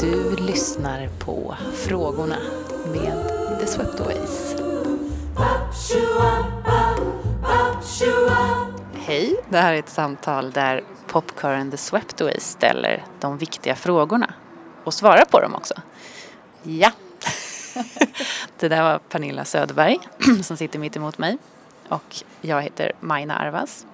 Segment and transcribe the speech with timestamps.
[0.00, 2.36] Du lyssnar på Frågorna
[2.92, 4.56] med The Sweptaways.
[8.94, 14.34] Hej, det här är ett samtal där Popcorn The Sweptaways ställer de viktiga frågorna
[14.84, 15.74] och svarar på dem också.
[16.62, 16.90] Ja,
[18.58, 19.98] det där var Pernilla Söderberg
[20.42, 21.38] som sitter mitt emot mig
[21.88, 23.86] och jag heter Majna Arvas.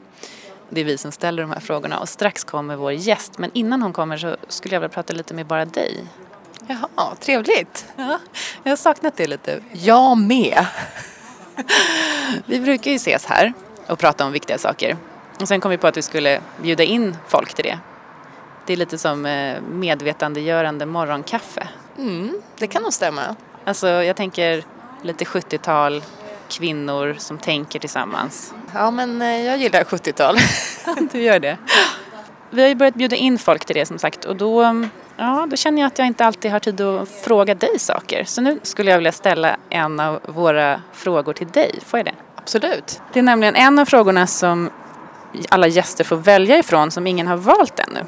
[0.71, 3.83] Det är vi som ställer de här frågorna och strax kommer vår gäst men innan
[3.83, 6.05] hon kommer så skulle jag vilja prata lite med bara dig.
[6.67, 7.87] Jaha, trevligt.
[7.97, 8.19] Ja,
[8.63, 9.61] jag har saknat det lite.
[9.73, 10.67] Jag med.
[12.47, 13.53] Vi brukar ju ses här
[13.87, 14.97] och prata om viktiga saker.
[15.41, 17.79] Och sen kom vi på att vi skulle bjuda in folk till det.
[18.67, 21.69] Det är lite som eh, medvetandegörande morgonkaffe.
[21.99, 23.37] Mm, det kan nog stämma.
[23.69, 24.65] Alltså jag tänker
[25.03, 26.03] lite 70-tal,
[26.49, 28.55] kvinnor som tänker tillsammans.
[28.75, 30.37] Ja, men eh, jag gillar 70-tal.
[31.13, 31.57] Du gör det?
[32.51, 35.57] Vi har ju börjat bjuda in folk till det som sagt och då, ja, då
[35.57, 38.25] känner jag att jag inte alltid har tid att fråga dig saker.
[38.25, 41.79] Så nu skulle jag vilja ställa en av våra frågor till dig.
[41.87, 42.15] Får jag det?
[42.35, 43.01] Absolut.
[43.13, 44.71] Det är nämligen en av frågorna som
[45.49, 48.01] alla gäster får välja ifrån som ingen har valt ännu.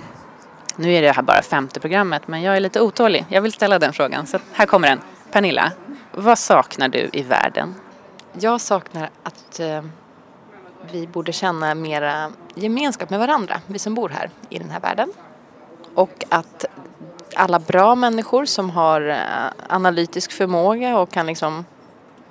[0.77, 3.24] Nu är det här bara femte programmet men jag är lite otålig.
[3.28, 5.00] Jag vill ställa den frågan så här kommer den.
[5.33, 5.73] Pernilla,
[6.12, 7.75] vad saknar du i världen?
[8.33, 9.83] Jag saknar att eh,
[10.92, 15.12] vi borde känna mera gemenskap med varandra, vi som bor här i den här världen.
[15.95, 16.64] Och att
[17.34, 19.17] alla bra människor som har eh,
[19.69, 21.64] analytisk förmåga och kan liksom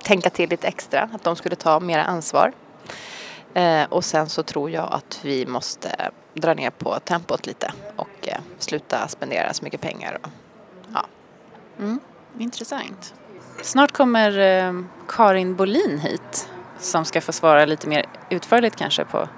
[0.02, 2.52] tänka till lite extra, att de skulle ta mera ansvar.
[3.54, 8.28] Eh, och sen så tror jag att vi måste dra ner på tempot lite och
[8.28, 10.18] eh, sluta spendera så mycket pengar.
[10.22, 10.30] Och,
[10.94, 11.04] ja.
[12.38, 13.14] Intressant.
[13.62, 14.72] Snart kommer eh,
[15.08, 19.28] Karin Bolin hit som ska få svara lite mer utförligt kanske på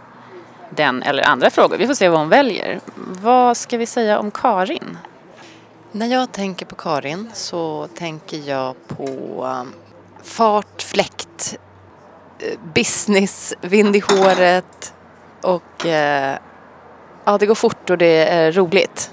[0.71, 1.77] den eller andra frågor.
[1.77, 2.81] Vi får se vad hon väljer.
[3.23, 4.99] Vad ska vi säga om Karin?
[5.93, 9.05] När jag tänker på Karin så tänker jag på
[9.61, 9.73] um,
[10.23, 11.59] fart, fläkt,
[12.39, 14.95] eh, business, vind i håret
[15.41, 16.39] och eh,
[17.25, 19.11] ja, det går fort och det är roligt.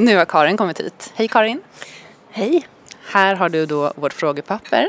[0.00, 1.12] Nu har Karin kommit hit.
[1.14, 1.62] Hej Karin!
[2.30, 2.66] Hej!
[3.12, 4.88] Här har du då vårt frågepapper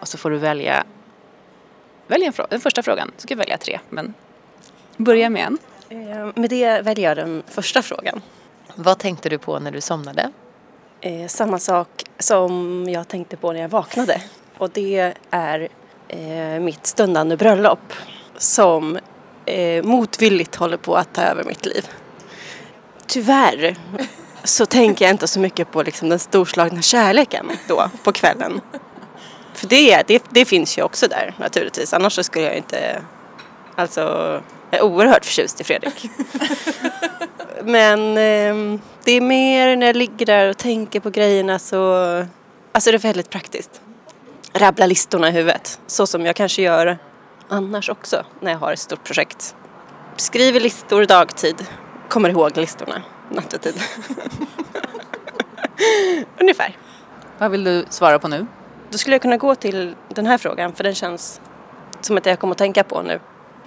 [0.00, 0.84] och så får du välja,
[2.06, 3.10] välja en frå- den första frågan.
[3.16, 4.14] Du ska välja tre, men
[4.96, 5.58] börja med en.
[5.88, 8.22] Eh, Med det väljer jag den första frågan.
[8.74, 10.30] Vad tänkte du på när du somnade?
[11.00, 11.88] Eh, samma sak
[12.18, 14.22] som jag tänkte på när jag vaknade.
[14.58, 15.68] Och det är
[16.08, 17.92] eh, mitt stundande bröllop
[18.36, 18.98] som
[19.44, 21.88] eh, motvilligt håller på att ta över mitt liv.
[23.06, 23.76] Tyvärr
[24.44, 28.60] så tänker jag inte så mycket på liksom, den storslagna kärleken då på kvällen.
[29.54, 31.94] För det, det, det finns ju också där naturligtvis.
[31.94, 33.02] Annars så skulle jag inte...
[33.74, 34.00] Alltså,
[34.70, 36.10] jag är oerhört förtjust i Fredrik.
[37.64, 41.94] Men eh, det är mer när jag ligger där och tänker på grejerna så...
[42.72, 43.80] Alltså det är väldigt praktiskt.
[44.52, 45.80] Rabbla listorna i huvudet.
[45.86, 46.98] Så som jag kanske gör
[47.48, 49.54] annars också när jag har ett stort projekt.
[50.16, 51.66] Skriver listor dagtid.
[52.16, 53.74] Kommer ihåg listorna nattetid.
[56.40, 56.76] Ungefär.
[57.38, 58.46] Vad vill du svara på nu?
[58.90, 61.40] Då skulle jag kunna gå till den här frågan för den känns
[62.00, 63.20] som att jag kommer att tänka på nu.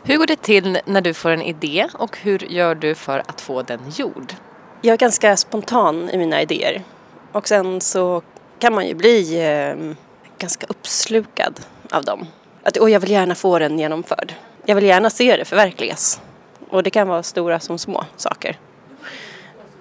[0.04, 3.42] Hur går det till när du får en idé och hur gör du för att
[3.42, 4.34] få den gjord?
[4.82, 6.84] Jag är ganska spontan i mina idéer.
[7.32, 8.22] Och sen så
[8.60, 9.96] kan man ju bli eh,
[10.38, 11.60] ganska uppslukad
[11.92, 12.28] av dem.
[12.64, 14.34] Att, och jag vill gärna få den genomförd.
[14.66, 16.22] Jag vill gärna se det förverkligas.
[16.70, 18.58] Och det kan vara stora som små saker.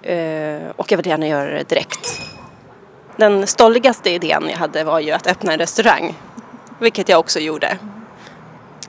[0.03, 2.21] Eh, och jag vill gärna göra det direkt.
[3.17, 6.15] Den stolligaste idén jag hade var ju att öppna en restaurang.
[6.79, 7.79] Vilket jag också gjorde.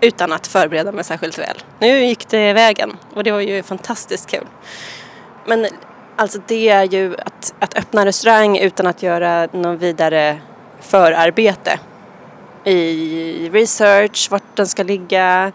[0.01, 1.57] Utan att förbereda mig särskilt väl.
[1.79, 4.47] Nu gick det vägen och det var ju fantastiskt kul.
[5.45, 5.67] Men
[6.15, 10.41] alltså det är ju att, att öppna en restaurang utan att göra någon vidare
[10.79, 11.79] förarbete.
[12.63, 15.51] I research, vart den ska ligga,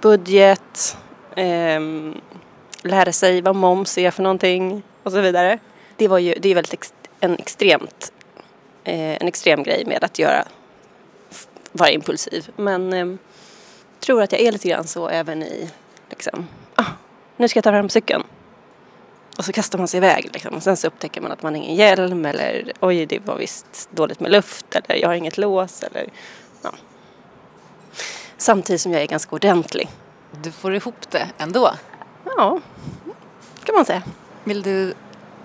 [0.00, 0.96] budget,
[1.38, 1.80] eh,
[2.82, 5.58] lära sig vad moms är för någonting och så vidare.
[5.96, 8.12] Det var ju, det är väldigt ex, en extremt,
[8.84, 10.44] eh, en extrem grej med att göra,
[11.72, 12.48] vara impulsiv.
[12.56, 13.06] Men eh,
[14.00, 15.70] tror att jag är lite grann så även i,
[16.10, 16.84] liksom, ah,
[17.36, 18.22] nu ska jag ta fram cykeln.
[19.38, 20.54] Och så kastar man sig iväg liksom.
[20.54, 23.88] Och sen så upptäcker man att man har ingen hjälm eller oj det var visst
[23.90, 26.08] dåligt med luft eller jag har inget lås eller
[26.62, 26.70] ja.
[28.36, 29.88] Samtidigt som jag är ganska ordentlig.
[30.30, 31.70] Du får ihop det ändå.
[32.24, 32.60] Ja,
[33.64, 34.02] kan man säga.
[34.44, 34.94] Vill du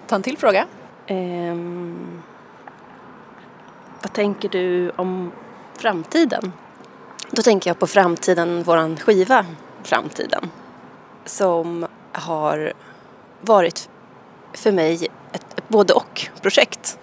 [0.08, 0.66] ta en till fråga.
[1.08, 2.22] Ehm,
[4.02, 5.32] vad tänker du om
[5.78, 6.54] framtiden?
[7.32, 9.46] Då tänker jag på framtiden, våran skiva
[9.84, 10.50] Framtiden.
[11.26, 12.74] Som har
[13.42, 13.90] varit
[14.54, 17.00] för mig ett, både och projekt.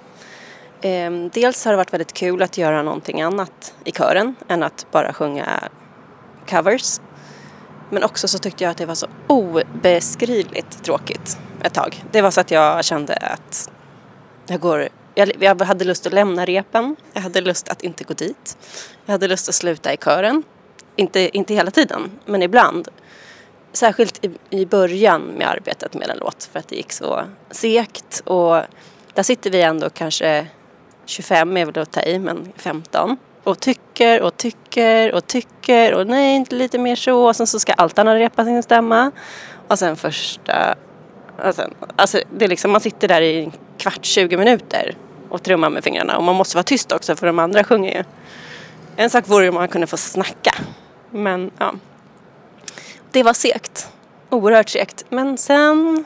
[0.80, 4.86] Ehm, dels har det varit väldigt kul att göra någonting annat i kören än att
[4.90, 5.68] bara sjunga
[6.48, 7.00] covers.
[7.90, 12.04] Men också så tyckte jag att det var så obeskrivligt tråkigt ett tag.
[12.10, 13.70] Det var så att jag kände att
[14.46, 16.96] jag går jag, jag hade lust att lämna repen.
[17.12, 18.58] Jag hade lust att inte gå dit.
[19.04, 20.42] Jag hade lust att sluta i kören.
[20.96, 22.88] Inte, inte hela tiden, men ibland.
[23.72, 28.22] Särskilt i, i början med arbetet med en låt för att det gick så segt.
[28.24, 28.62] Och
[29.14, 30.46] där sitter vi ändå kanske
[31.04, 33.16] 25 är väl att ta i, men 15.
[33.44, 37.28] Och tycker och tycker och tycker och nej, inte lite mer så.
[37.28, 39.10] Och sen så ska altarna repa sin stämma.
[39.68, 40.74] Och sen första...
[41.44, 44.96] Och sen, alltså det är liksom, man sitter där i en kvart, 20 minuter
[45.28, 46.16] och trummar med fingrarna.
[46.16, 48.04] Och man måste vara tyst också för de andra sjunger ju.
[48.96, 50.54] En sak vore om man kunde få snacka.
[51.10, 51.74] Men ja.
[53.10, 53.88] Det var segt.
[54.30, 55.04] Oerhört segt.
[55.08, 56.04] Men sen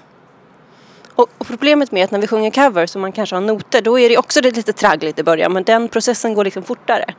[1.14, 3.98] och, och, problemet med att när vi sjunger covers och man kanske har noter då
[3.98, 7.14] är det också lite traggligt i början men den processen går liksom fortare.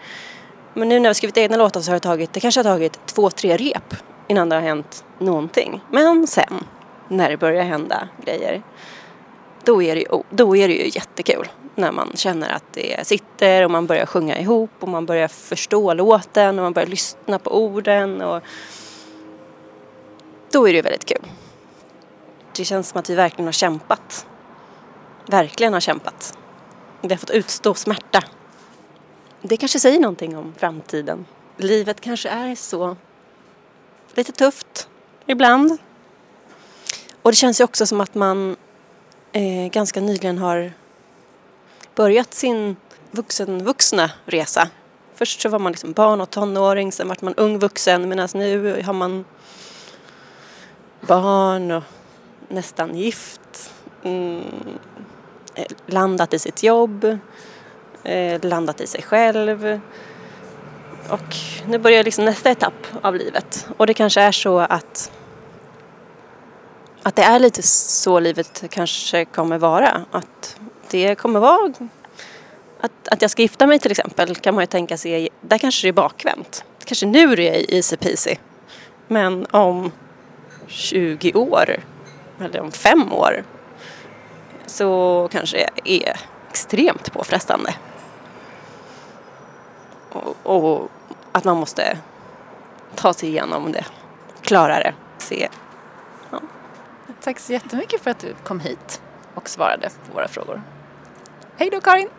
[0.74, 2.64] Men nu när vi har skrivit egna låtar så har det tagit, det kanske har
[2.64, 3.96] tagit två, tre rep
[4.28, 5.82] innan det har hänt någonting.
[5.92, 6.64] Men sen
[7.08, 8.64] när det börjar hända grejer
[9.64, 13.08] då är det ju, oh, då är det ju jättekul när man känner att det
[13.08, 17.40] sitter och man börjar sjunga ihop och man börjar förstå låten och man börjar lyssna
[17.40, 18.44] på orden och
[20.52, 21.26] då är det ju väldigt kul.
[22.58, 24.28] Det känns som att vi verkligen har kämpat.
[25.28, 26.38] Verkligen har kämpat.
[27.02, 28.24] Vi har fått utstå smärta.
[29.42, 31.26] Det kanske säger någonting om framtiden.
[31.58, 32.98] Livet kanske är så
[34.14, 34.90] lite tufft
[35.26, 35.78] ibland.
[37.22, 38.56] Och det känns ju också som att man
[39.32, 40.74] eh, ganska nyligen har
[41.96, 42.76] börjat sin
[43.12, 44.70] vuxen, vuxna resa.
[45.16, 48.84] Först så var man liksom barn och tonåring, sen vart man ung vuxen medan nu
[48.86, 49.26] har man
[51.02, 51.84] barn och
[52.56, 53.72] nästan gift,
[54.04, 54.44] mm,
[55.56, 57.18] eh, landat i sitt jobb,
[58.04, 59.80] eh, landat i sig själv.
[61.10, 61.36] Och
[61.68, 63.68] nu börjar liksom nästa etapp av livet.
[63.78, 65.12] Och det kanske är så att,
[67.04, 70.06] att det är lite så livet kanske kommer vara.
[70.12, 70.60] Att
[70.90, 71.74] det kommer vara
[72.86, 75.88] att, att jag ska gifta mig till exempel kan man ju tänka sig, där kanske
[75.88, 76.64] det är bakvänt.
[76.86, 78.36] Kanske nu det är easy peasy.
[79.08, 79.92] Men om
[80.68, 81.80] 20 år
[82.40, 83.44] eller om fem år
[84.66, 87.74] så kanske det är extremt påfrestande.
[90.12, 90.90] Och, och,
[91.32, 91.98] att man måste
[92.96, 93.86] ta sig igenom det,
[94.42, 95.50] klara det, se.
[96.32, 96.40] Ja.
[97.22, 99.02] Tack så jättemycket för att du kom hit
[99.34, 100.62] och svarade på våra frågor.
[101.58, 102.10] Hej då Karin!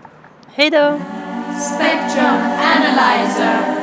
[0.46, 1.00] Hej då!
[1.60, 2.36] Spectrum
[2.76, 3.76] Analyzer